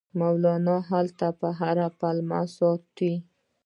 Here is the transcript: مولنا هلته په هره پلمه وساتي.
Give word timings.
مولنا 0.19 0.75
هلته 0.91 1.27
په 1.39 1.47
هره 1.59 1.87
پلمه 1.99 2.41
وساتي. 2.47 3.13